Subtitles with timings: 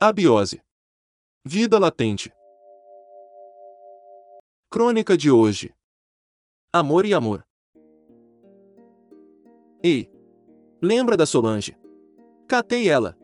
[0.00, 0.62] Abiose.
[1.44, 2.32] Vida latente.
[4.70, 5.74] Crônica de hoje.
[6.72, 7.44] Amor e amor.
[9.82, 10.08] Ei!
[10.80, 11.76] Lembra da Solange?
[12.46, 13.18] Catei ela.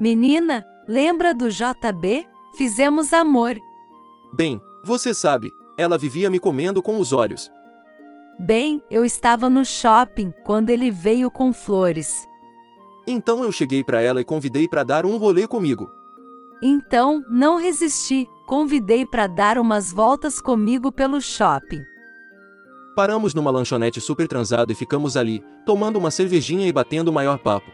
[0.00, 2.26] Menina, lembra do JB?
[2.56, 3.56] Fizemos amor.
[4.34, 7.48] Bem, você sabe, ela vivia me comendo com os olhos.
[8.40, 12.26] Bem, eu estava no shopping quando ele veio com flores.
[13.06, 15.90] Então eu cheguei para ela e convidei para dar um rolê comigo.
[16.62, 21.82] Então, não resisti, convidei para dar umas voltas comigo pelo shopping.
[22.94, 27.38] Paramos numa lanchonete super transado e ficamos ali, tomando uma cervejinha e batendo o maior
[27.38, 27.70] papo.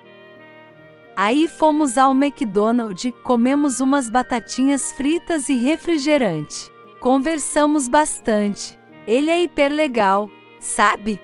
[1.15, 6.71] Aí fomos ao McDonald's, comemos umas batatinhas fritas e refrigerante.
[7.01, 8.79] Conversamos bastante.
[9.07, 11.21] Ele é hiper legal, sabe?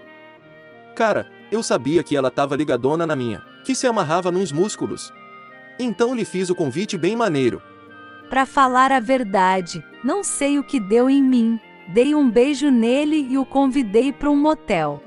[0.97, 5.13] Cara, eu sabia que ela tava ligadona na minha, que se amarrava nos músculos.
[5.79, 7.61] Então lhe fiz o convite bem maneiro.
[8.31, 11.59] Pra falar a verdade, não sei o que deu em mim.
[11.89, 15.03] Dei um beijo nele e o convidei para um motel.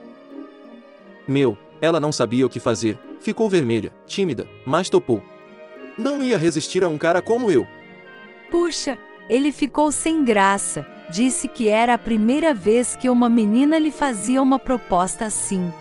[1.28, 5.24] Meu, ela não sabia o que fazer, ficou vermelha, tímida, mas topou.
[5.98, 7.68] Não ia resistir a um cara como eu.
[8.52, 8.98] Puxa,
[9.30, 10.86] ele ficou sem graça.
[11.10, 15.72] Disse que era a primeira vez que uma menina lhe fazia uma proposta assim.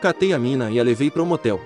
[0.00, 1.60] Catei a mina e a levei para um motel.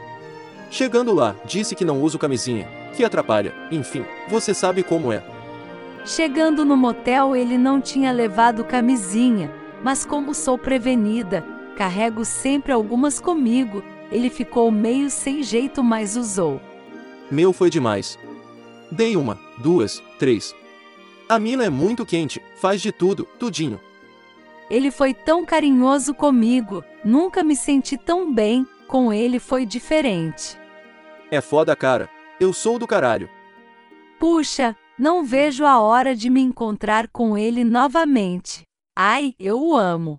[0.70, 5.22] Chegando lá, disse que não uso camisinha, que atrapalha, enfim, você sabe como é.
[6.04, 9.50] Chegando no motel, ele não tinha levado camisinha,
[9.82, 11.44] mas como sou prevenida,
[11.76, 16.60] carrego sempre algumas comigo, ele ficou meio sem jeito, mas usou.
[17.30, 18.18] Meu foi demais.
[18.90, 20.54] Dei uma, duas, três.
[21.28, 23.80] A mina é muito quente, faz de tudo, tudinho.
[24.70, 30.58] Ele foi tão carinhoso comigo, nunca me senti tão bem, com ele foi diferente.
[31.30, 32.08] É foda, cara.
[32.40, 33.28] Eu sou do caralho.
[34.18, 38.62] Puxa, não vejo a hora de me encontrar com ele novamente.
[38.96, 40.18] Ai, eu o amo.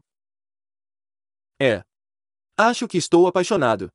[1.60, 1.82] É.
[2.60, 3.90] Acho que estou apaixonado.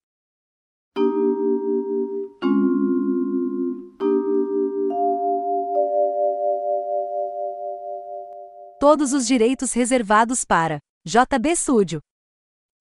[8.81, 12.01] Todos os direitos reservados para JB Studio.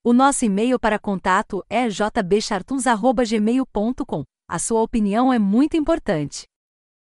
[0.03, 4.23] O nosso e-mail para contato é jbchartuns.gmail.com.
[4.49, 6.45] A sua opinião é muito importante.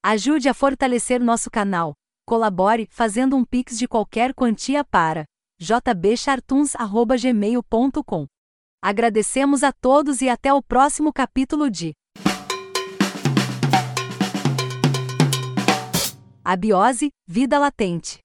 [0.02, 1.92] Ajude a fortalecer nosso canal.
[2.26, 5.26] Colabore fazendo um pix de qualquer quantia para
[5.60, 8.26] jbchartuns.gmail.com.
[8.82, 11.92] Agradecemos a todos e até o próximo capítulo de
[16.42, 18.20] Abiose, Vida Latente.